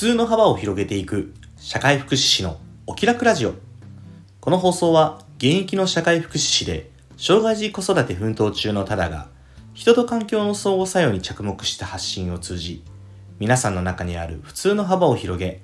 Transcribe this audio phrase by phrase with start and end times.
[0.00, 3.52] 通の幅を広げていく社会福祉士のお気楽ラジオ。
[4.40, 6.88] この放送は現役の社会福祉士で
[7.18, 9.28] 障害児子育て奮闘中のタダが
[9.74, 12.82] 人と環境の相互作用に着目した発信を通じ
[13.38, 15.60] 皆さんの中にある普通の幅を広げ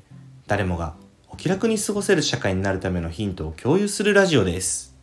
[0.47, 0.97] 誰もが
[1.31, 4.95] お気楽に過ごせる社会になるためのヒントを共有するラジオです。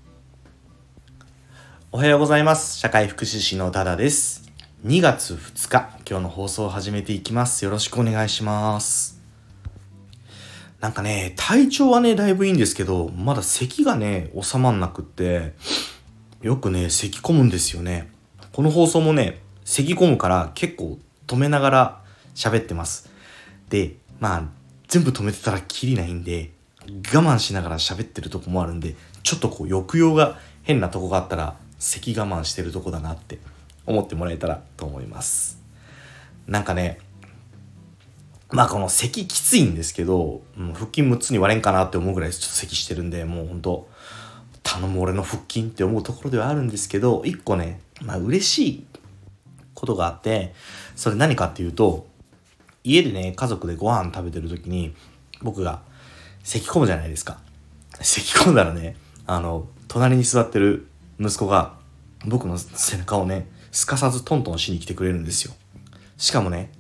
[1.92, 2.78] おはようございます。
[2.78, 4.48] 社会福祉士のタダです。
[4.86, 7.66] 2月2日今日の放送を始めていきます。
[7.66, 9.23] よろしくお願いします。
[10.84, 15.54] なんかね体調はねだいぶいいんですけどまだ咳がね収まんなくって
[16.42, 18.12] よくね咳込むんですよね。
[18.52, 22.02] この放送もね咳込むから結構止めながら
[22.36, 23.10] 喋ってます。
[23.70, 24.44] でまあ
[24.90, 26.52] 全部止めてたらきりないんで
[26.86, 33.40] 我慢しながら喋ってるとこもあるんでちょっとこう抑揚が変なとこがあったら咳我慢してるとこだなって
[33.86, 35.62] 思ってもらえたらと思います。
[36.46, 37.00] なんかね
[38.54, 43.90] まあこの咳きついんですけど、うん、腹筋6つに割れんかなって思うぐらいちょっと咳してるんでもうほんと
[44.62, 48.86] 頼む俺の腹筋って思うところではあるんですけど一個ねまあ嬉しい
[49.74, 50.54] ことがあって
[50.96, 52.06] それ何かっていうと
[52.84, 54.94] 家でね家族でご飯食べてる時に
[55.42, 55.82] 僕が
[56.44, 57.40] 咳込むじゃないですか。
[58.02, 60.88] 咳込んだらねあの隣に座ってる
[61.20, 61.74] 息子が
[62.26, 65.54] 僕の背中をねすかさずトントンしに来てくれるんですよ。
[66.18, 66.72] しかもね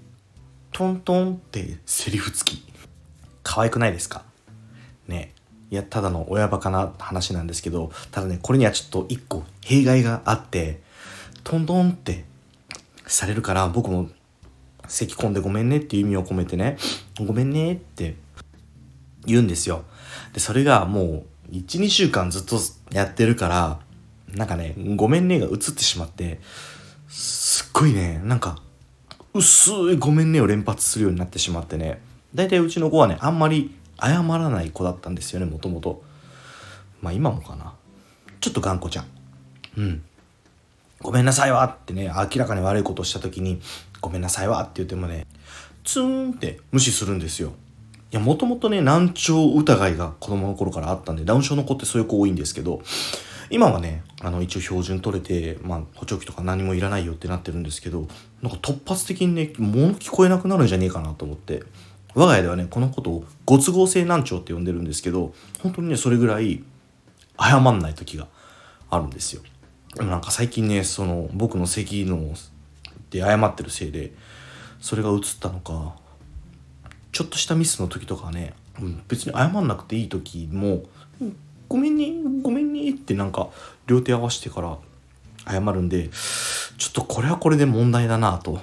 [0.73, 2.63] トントンってセリフ付き。
[3.43, 4.23] 可愛くないですか？
[5.07, 5.31] ね。
[5.69, 10.81] いやただの親バカな話なんですけどただねこれにはちょっと一個弊害があって
[11.43, 12.25] トントンって
[13.07, 14.09] されるから僕も
[14.87, 16.77] 咳込んでごめんねっていう意味を込めてね
[17.25, 18.15] ごめんねって
[19.25, 19.83] 言うんですよ。
[20.33, 22.59] でそれがもう12週間ずっと
[22.91, 23.79] やってるから
[24.35, 26.39] なんかねごめんねが映ってしまって
[27.07, 28.61] すっごいねなんか
[29.33, 32.01] 薄いごめんねを連発するようになってしまってね。
[32.35, 36.03] 大体うちの子はねあんまり謝らない子だったんですよねもともと。
[37.01, 37.73] まあ今もかな。
[38.39, 39.05] ちょっと頑固ちゃん。
[39.77, 40.03] うん。
[41.01, 43.61] ごめんなさいわってね明らかに悪いことした時に
[44.01, 45.25] ごめんなさいわって言ってもね
[45.83, 47.53] ツーンって無視するんですよ。
[48.11, 52.81] いやもともとね難聴疑いが子供の頃からあったんでダウン症の子ってそういう子多いんですけど
[53.49, 58.07] 今はねあの一応標準取れて、まあ、補聴器とか何もいらないよってなってるんですけど
[58.41, 61.63] なんか突発的にね物聞こえなくなるんじゃねえかなと思って。
[62.15, 66.63] 我が家ではねこのことをご都合性難聴って呼んでるんですけど本当にねそれぐらい
[67.39, 68.27] 謝んない時が
[68.89, 69.41] あるんですよ。
[69.95, 72.33] でもなんか最近ねその僕の咳の
[73.09, 74.13] で謝ってるせいで
[74.79, 75.95] それが映ったのか
[77.11, 78.53] ちょっとしたミスの時とかね、
[79.07, 80.83] 別に謝んなくていい時も
[81.73, 82.13] 「ごめんね
[82.43, 83.49] ごめんね」ってなんか
[83.87, 84.77] 両手合わせてから
[85.51, 86.11] 謝るんで
[86.77, 88.59] ちょっとこれはこれで問題だなと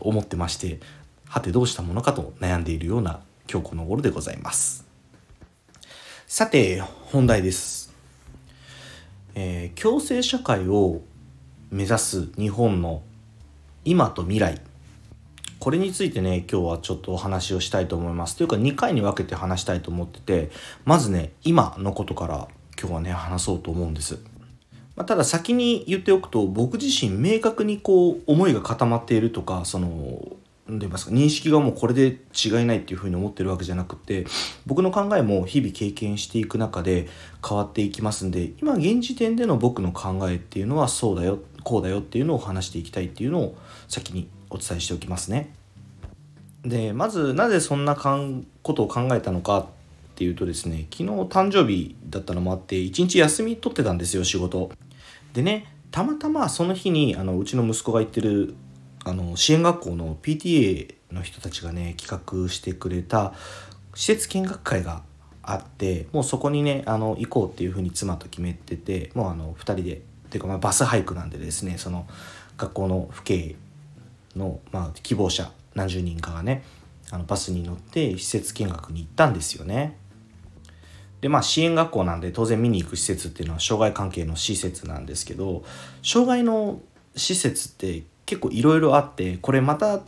[0.00, 0.80] 思ってまして
[1.28, 4.84] はてどうしたものかと悩んでいるような今日この頃でございます。
[6.26, 7.94] さて本題です。
[9.36, 11.02] えー、共生社会を
[11.70, 13.02] 目指す日本の
[13.84, 14.60] 今と未来
[15.58, 18.36] これについてね今日はちょっとお話をしたいと思います。
[18.36, 20.50] というか2回に分けて話したいと思ってて
[20.84, 22.48] まずね今のことから
[22.80, 24.20] 今日はね話そうと思うんです、
[24.94, 30.36] まあ、ただ先に言っておくと僕自身明確にこう思いが固まっているとかその
[30.68, 34.26] 言いますか認識がもうこれで違いないっていうふうに思ってるわけじゃなくて
[34.66, 37.08] 僕の考えも日々経験していく中で
[37.46, 43.56] 変わっていきますんで今現時点での僕の考えっていうのはそうだよこうだよっていうのを話していきたいっていうのを
[43.88, 45.54] 先にお伝えしておきますね。
[46.62, 49.66] でまずなぜそんなかんことを考えたのかっ
[50.16, 54.70] ていうとですね昨日誕生日だったのもあって一日休み取ってたんですよ仕事。
[55.32, 58.54] でねたまたまその日にあのうちの息子が行ってる
[59.08, 63.32] あの支援学校の PTA の人たちがね企画してくれた
[63.94, 65.02] 施設見学会が
[65.42, 69.96] あってもうそこにねあの行こうっていうふうに妻と決めててもうあの2人でっ
[70.30, 72.06] ていうかまあバスハイクなんでですねその
[72.58, 73.56] 学校の父兄
[74.36, 76.62] の、まあ、希望者何十人かがね
[77.10, 79.96] あのバスに乗って施設見学に行ったんですよね。
[81.22, 85.64] でまあ支援学校なんで当然見に行く施設っていうのは障害関係の施設なんですけど
[86.02, 86.80] 障害の
[87.16, 90.00] 施設って結構いろいろあってこれまた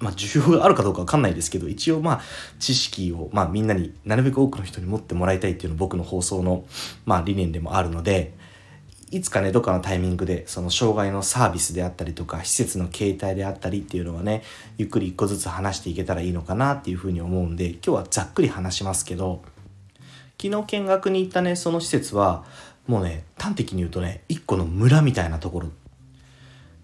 [0.00, 2.20] まあ、需要があるかどうか分かんないですけど一応まあ
[2.58, 6.66] 知識を、まあ、みんなになるべく多くの人に持ってもらいたいっていうのが僕の放送の、
[7.06, 8.34] まあ、理念でもあるので
[9.10, 14.42] いつかねどっかのタイミングでその障害のサービスであったりとか施設の形態であったりっていうのはね
[14.76, 19.42] ゆっくり一個ずつ話していけたらいいのかなっていうふうに思うんで今日はざっくり話しますけど
[20.42, 22.44] 昨日見学に行ったねその施設は
[22.86, 25.70] もうね端的に言うとね一個の村みたいなところ。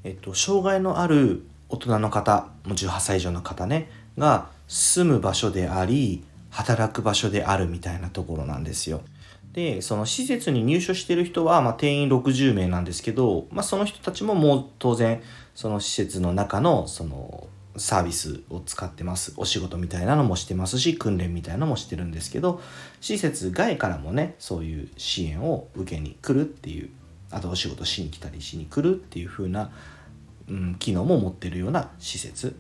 [0.05, 9.03] えっと、障害のある大人の方も18歳以上の方ねが住む場所であり働く場所であるみたいなところなんですよ。
[9.53, 15.23] でその施設に入所してる人は、まあ、定員60名なんですけど、まあ、その人たちももう当然
[15.57, 22.61] その施設の中のそのサービスを使ってますお仕事みたいなのもしてますし訓練みたいなのもしてるんですけど
[23.01, 26.91] 施設外からもねそういう支援を受けに来るっていう
[27.31, 29.71] あとお仕事しに来たりしに来るっていう風な、
[30.49, 32.57] うん、機能も持ってるような施設。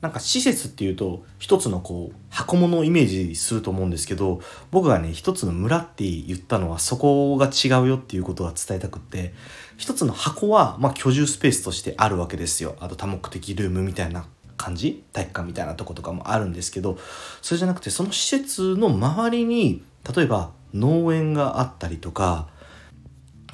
[0.00, 4.40] なんか施設っていうと一つのこう箱物をイメージすると思うんですけど
[4.70, 9.34] 僕がね一つの村って言ったのはそこが違うよっていうことは伝えたくって
[9.76, 12.76] 一つの箱はまあ居住スペースとしてあるわけですよ。
[12.80, 14.24] あと多目的ルームみたいな
[14.56, 16.98] 感じ体育館みたいなとことかもあるんですけど
[17.40, 19.82] それじゃなくてその施設の周りに
[20.14, 22.48] 例えば農園があったりとか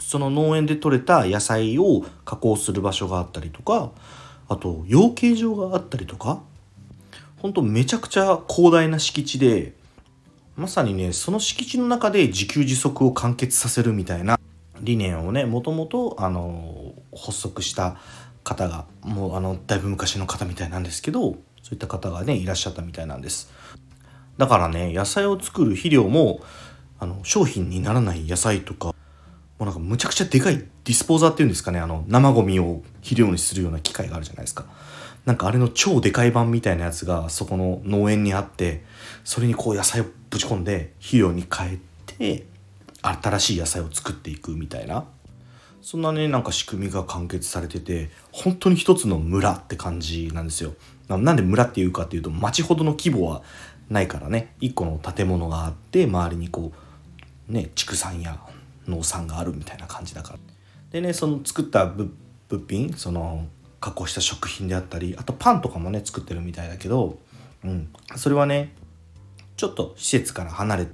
[0.07, 3.91] その農園で採れた野菜を加工する場所があったりとか
[4.49, 6.43] あと養鶏場があったりとか
[7.39, 9.73] ほんとめちゃくちゃ広大な敷地で
[10.55, 14.39] まさにねその敷地の中で自給自足を完結させるみたいな
[14.81, 17.97] 理念をねもともとあの発足した
[18.45, 21.35] 方がもうあのだいぶ昔の方みたいなんですけどそう
[21.73, 23.53] いった方がねいらっしゃったみたいなんです。
[24.39, 26.43] だからね野菜を作る肥料も
[27.01, 28.95] あの商品にならない野菜とか
[29.59, 31.79] もうなんかむちゃくちゃでかいディスポーザーっていうんですかね。
[31.79, 34.67] あの生ゴミを肥料にするような機械があるじゃないですか。
[35.25, 38.85] なんかあれの超でかい版みたいなやつがそこの農園にあって
[39.25, 42.47] それにこう野菜をぶち込んで肥料に変えて
[43.03, 45.05] 新しい野菜を作っていくみたいな。
[45.83, 50.75] そんなねなんか仕組みが完結されてて本当に一つの村って感じなんですよ。
[51.09, 53.43] なんで村っていうかっていうと町ほどの規模は
[53.89, 54.55] ないからね。
[54.61, 56.73] 一個の建物があって周りにこ
[57.49, 58.39] うね畜産や
[58.89, 60.39] 農産があるみたいな感じだから。
[60.91, 62.11] でねその作った物
[62.69, 63.47] 品その
[63.81, 67.19] 加工した食品であったりあとパンとかもね作ってるみたいだけど、
[67.65, 68.73] うん、それはね
[69.57, 70.93] ちょっと施設から離れて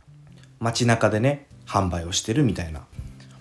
[0.60, 2.84] 街中でね販売をしてるみたいな。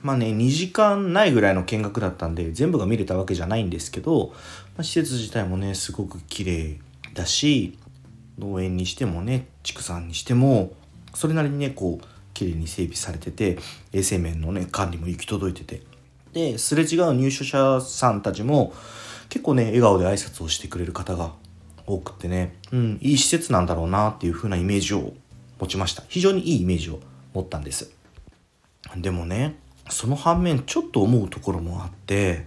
[0.01, 4.29] まあね2時間ないぐらいの見学だったんで全部が見れたわけじゃないんですけど、
[4.75, 6.79] まあ、施設自体もねすごく綺麗
[7.13, 7.77] だし
[8.39, 10.73] 農園にしてもね畜産にしても
[11.13, 12.05] それなりにねこう
[12.41, 13.59] 綺麗に整備されてて
[13.93, 15.83] 衛生面のね管理も行き届いてて。
[16.33, 18.73] ですれ違う入所者さんたちも
[19.27, 21.33] 結構ね笑顔で挨拶をしてくれる方が
[21.85, 25.13] 多くってね、うん、いい施設なんだろうなっていう風なイメージを
[25.59, 26.03] 持ちました。
[26.07, 26.99] 非常にいいイメージを
[27.33, 27.91] 持ったんです。
[28.95, 29.57] でもね
[29.89, 32.45] その反面ちょっと思うところもあって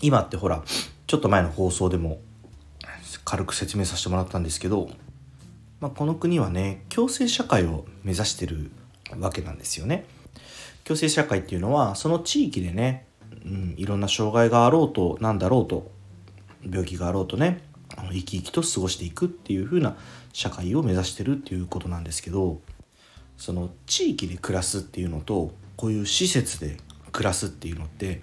[0.00, 0.62] 今ってほら
[1.06, 2.20] ちょっと前の放送でも
[3.24, 4.88] 軽く説明させてもらったんですけど、
[5.80, 8.70] まあ、この国はね共生社会を目指してる
[9.18, 10.04] わけなんですよね。
[10.84, 13.06] 共生社会っていうのはその地域でね、
[13.44, 15.90] うん、いろんな障害があろうとなんだろうと
[16.62, 17.62] 病気があろうとね
[18.12, 19.96] 生き生きと過ごしていくっていう風な
[20.32, 22.60] 社会を目指してるっていうことなんですけど
[23.36, 26.76] その地域で暮らすっていうのとこういう施設で
[27.12, 28.20] 暮らすっていうのって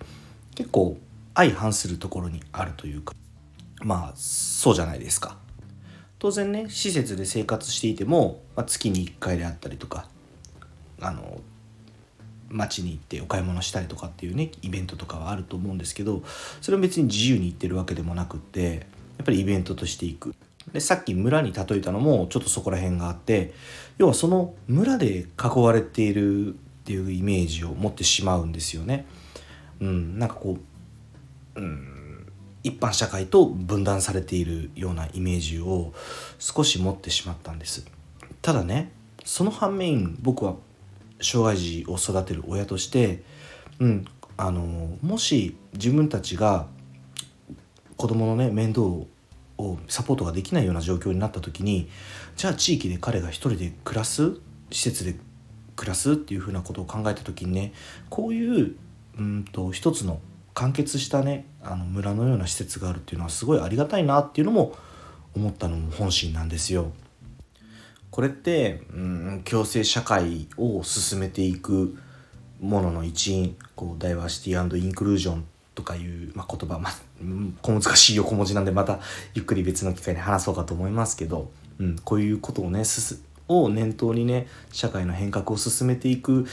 [0.55, 0.97] 結構
[1.33, 3.13] 相反するところにあるというか
[3.81, 5.37] まあそうじゃないですか。
[6.19, 10.07] 当然ね施設で生活していても、まあ、月に1回であったりとか
[11.01, 11.41] あの
[12.49, 16.23] 街に行ってお買い物したりとかっていうねイベントとかはあると思うんですけど
[16.61, 18.87] それは別に自由に行ってるわけでもなくって
[19.17, 20.33] やっぱりイベントとしていく
[20.71, 23.53] でさっき村に例えたのもちょっとそこら辺があって
[23.97, 29.05] 要はその村で囲われているっていうイメージを持ってしまうんですよね。
[29.79, 30.57] うん、なんかこ
[31.55, 32.31] う、うん、
[32.63, 35.93] 一般社会と分断されているようなイメージを
[36.39, 37.85] 少し持ってしまったんです。
[38.41, 38.91] ただね
[39.25, 40.55] その反面僕は
[41.21, 43.23] 障害児を育てる親として、
[43.79, 44.05] うん、
[44.37, 46.67] あのもし自分たちが
[47.95, 49.07] 子供のね面倒を
[49.87, 51.89] サポートができないような状況になった時に
[52.35, 54.37] じゃあ地域で彼が一人で暮らす
[54.71, 55.15] 施設で
[55.75, 57.73] 暮らすっていうふうなことを考えた時にね
[58.09, 58.75] こういう
[59.17, 60.19] うんと一つの
[60.53, 64.75] 完結したねあの村のような施設があるっていうのはすごいありがたいなっていうのも
[65.35, 66.91] 思ったのも本心なんですよ。
[68.17, 71.95] これって、うん、共生社会を進めていく
[72.59, 75.45] ものの一員こうダイバーシティインクルージョン
[75.75, 76.93] とかいう、まあ、言葉、まあ、
[77.61, 79.01] 小難しい横文字なんでまた
[79.35, 86.47] ゆっくり別の機会に話そうかと思いますけど、うん、こういうことをねすを念頭にね社会の変革を進めていく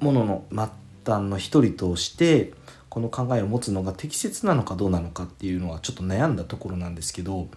[0.00, 2.52] ものの末端の一人として
[2.90, 7.48] この考えを持つのが適切なのかどうなのかっていうのはちょっと悩んだところなんですけど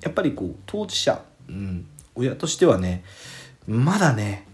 [0.00, 3.04] やっぱりこう当事者、うん、親としてはね
[3.66, 4.46] まだね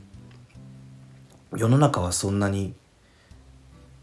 [1.57, 2.75] 世の中はそんなに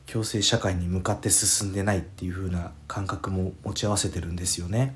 [0.08, 4.96] 共生社会に向かって進んでないっていう風な感覚も持ち合わせてるんですよね。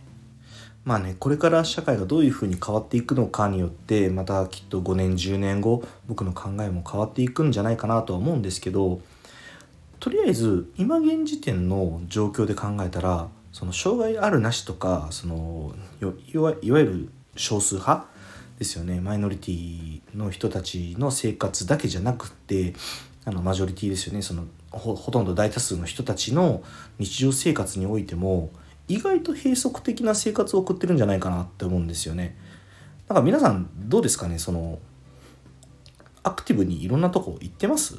[0.86, 9.01] まあねこれから社会がどういうふうに変わっていくのかによってまたきっと5年10年後僕の考えも変わっていくんじゃないかなとは思うんですけど
[10.00, 18.08] とりあえず今現時点の状況で考えたらその障害あるなしとかそのいわゆる少数派
[18.60, 19.00] ですよね。
[19.00, 22.74] マイノリティの人たちの生活だけじゃなくって
[23.25, 24.22] あのマジョリティですよね。
[24.22, 26.62] そのほとんど大多数の人たちの
[27.00, 28.51] 日常生活においても
[28.88, 32.38] 意外と閉塞的な生活を送ってるんじゃないかなって思うんですよね。
[33.08, 34.38] なんか皆さんどうですかね？
[34.39, 34.80] その
[36.22, 37.96] アクティブにいろんなとこ行ってます？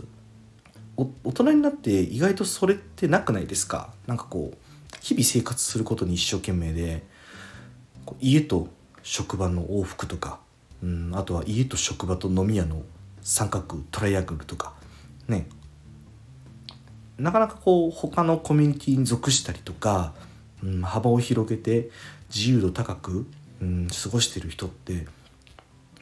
[0.96, 3.94] 大人になって意外とそれってなくないですか？
[4.06, 4.56] なんかこう
[5.00, 7.02] 日々生活することに一生懸命で
[8.20, 8.68] 家と
[9.02, 10.40] 職場の往復とか、
[10.82, 12.82] うん、あとは家と職場と飲み屋の
[13.22, 14.72] 三角トライアングルとか
[15.28, 15.46] ね
[17.18, 20.14] なかなかこう他のコミュニティに属したりとか、
[20.64, 21.90] うん、幅を広げて
[22.34, 23.26] 自由度高く、
[23.60, 25.06] うん、過ごしてる人って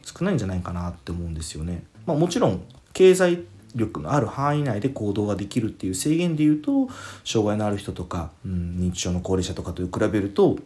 [0.04, 1.82] 少ないんじゃないかなって思うんですよね。
[2.06, 3.44] まあ、もちろん経済
[3.74, 6.88] 力のある範囲内で行動ができるっていう制限でいうと
[7.24, 10.56] 障害のある人とか、うん、認知症の高齢者とかと比べると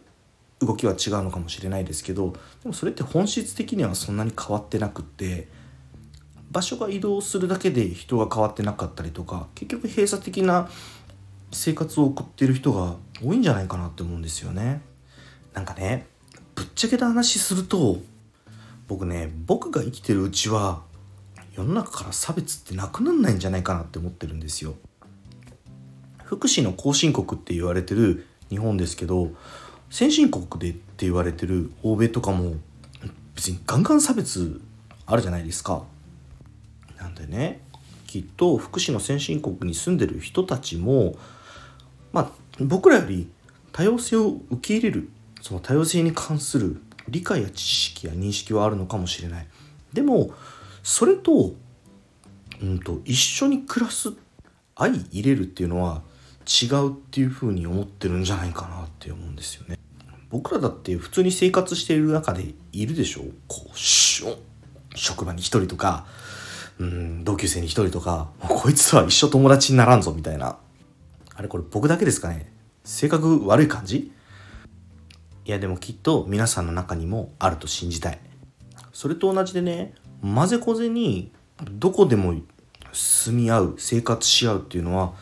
[0.65, 5.47] 動きは違うのかもしれないですけどでもそれって本質的にはそんなに変わってなくって
[6.51, 10.69] 場所が移動するだけで人が変わってなかったりとか結局閉鎖的な
[11.51, 14.81] 生活を送ってる人が多いんじゃないかなって思うんですよね。
[15.53, 16.07] なんかね
[16.55, 17.97] ぶっちゃけた話すると
[18.87, 20.81] 僕ね僕が生きてるうちは
[21.55, 24.75] 世の中から差別ってなくなんないんじゃないかなって思ってるんですよ。
[26.23, 29.31] 福祉の後進国って言われてる日本ですけど
[29.93, 32.55] 先進国でって言われてる欧米とかも
[33.35, 34.59] 別にガンガン差別
[35.05, 35.83] あるじゃないですか。
[36.97, 37.61] なんでね
[38.07, 41.15] きっと福祉の先進国に住んでる人たちも
[42.11, 43.29] まあ僕らより
[43.71, 45.09] 多様性を受け入れる
[45.43, 49.47] その多様性に関する理解や知識や認識はあるのかもしれない
[49.93, 50.31] でも
[50.81, 51.53] それと,、
[52.63, 54.11] うんと、一緒に暮らす
[54.75, 56.01] 相入れるっていうのは
[56.47, 59.77] 違うっていうふうに思ってるんじゃないかなって思うんですよね
[60.33, 63.21] 僕らだって普通に生活している中でいるでしょ？
[63.47, 63.77] こう
[64.97, 66.07] 職場に一人とか
[66.79, 70.57] うん同級生に一人とかこいつは一生友達にならんぞみたいな。
[71.35, 72.51] あれこれ僕だけですかね？
[72.83, 74.11] 性格悪い感じ？
[75.45, 78.19] いやでもきっと皆さんの中にもあると信じたい。
[78.91, 81.31] それと同じでね混ぜこぜに
[81.73, 82.33] どこでも
[82.91, 85.13] 住み合う生活し合うっていうのは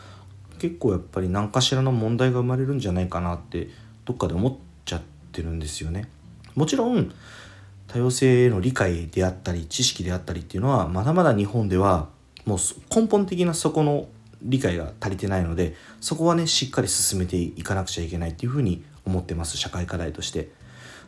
[0.58, 3.68] 結構やっぱり何かしらの問題が生まれるんじゃないかなって
[4.06, 4.58] どっかで思っちゃ
[5.32, 6.08] ってるんですよね。
[6.54, 7.10] もちろん
[7.88, 12.08] 多様性への理解であったり知識であったりっていうのはまだまだ日本では
[12.44, 12.58] もう
[12.94, 14.08] 根本的なそこの
[14.42, 20.50] 理解が足りてないのでそこはねしっかり進めていかなくちゃいけないっていうふうに思ってます社会課題として。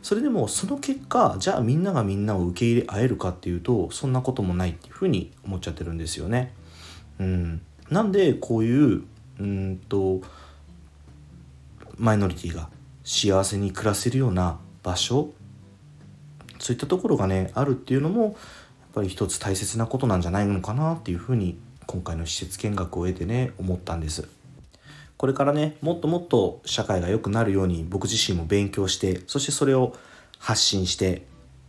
[0.03, 6.53] それでもその結果じゃあみんながみんなを受け入れ合えるかっていうとそんなこともないっていうふうに思っちゃってるんですよね。
[7.19, 9.05] うん、なんでこういう
[9.41, 10.21] うんと
[11.97, 12.69] マイノリティが
[13.05, 15.33] 幸せに暮らせるような場所？
[16.59, 18.35] そういったところがねあるっていうのもやっ
[18.95, 24.27] ぱり一つ大切なことなんじゃないのかなっていうふうに今回の施設見学を得てね思ったんです。
[25.17, 29.95] これからねもっともっと社会が良くなるように僕自身も勉強してそしてそれを
[30.39, 31.27] 発信して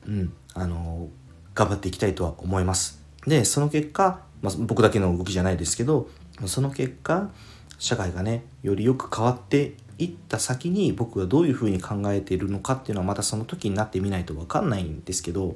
[0.07, 1.09] うんあの
[1.53, 6.09] 頑張っていきたいとは思いますでその結果、まあ、僕だけの動きじゃないですけど
[6.47, 7.29] その結果
[7.77, 15.55] 社会がねよりよく変わっていった先に僕がどういうふうに考えているのかっていうのはまたその時になってみないと分かんないんですけど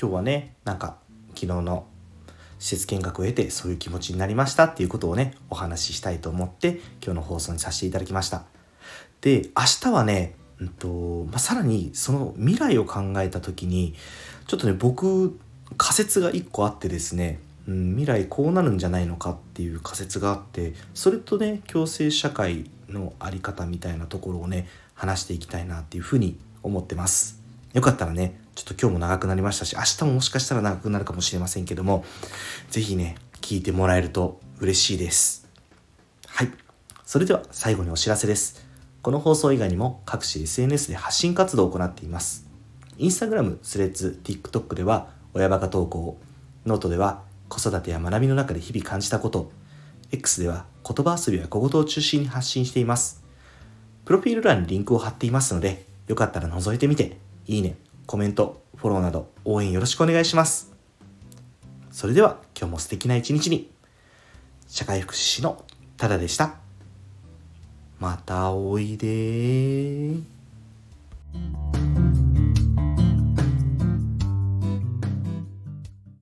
[0.00, 0.96] 今日はねなんか
[1.34, 1.86] 昨日の
[2.58, 8.44] 施設見学を得てそういう気持ちになりましたっていうことをねお話ししたいと思って今日の放送にさせていただきました。
[9.20, 13.94] で明日はね、うんとまあ、さらにその未来を考えた時に
[14.46, 15.38] ちょっとね僕
[15.76, 27.42] 仮説が1個あってですね、うん、未来こうなるんじゃないのかっていう仮説があってそれとね共生社会の在り方みたいなところをね話していきたいなっていうふうに思ってます
[27.74, 32.04] よかったらねちょっと今日も長くなりましたし、明日ももしかしたら長くなるかもしれませんけども、
[32.70, 35.48] ぜひね、聞いてもらえると嬉しいです。
[36.26, 36.52] はい。
[37.04, 38.64] それでは最後にお知らせです。
[39.02, 42.46] この放送以外にも各種 SNS で発信活動を行っています。
[42.96, 46.18] インスタグラム、スレッズ、TikTok では親バカ投稿、
[46.64, 49.50] ノートでは子育てや学びの中で日々感じたこと、
[50.14, 53.22] X では言葉遊びや小言を中心に発信しています。
[54.04, 60.72] プロフィール欄にリンクを貼っていますので、よかったら覗いてみて、いいね、コメント、フォローなど応援よろしくお願いします。
[61.90, 63.70] それでは今日も素敵な一日に。
[64.68, 65.64] 社会福祉士の
[65.96, 66.56] タダでした。
[68.00, 70.16] またおいで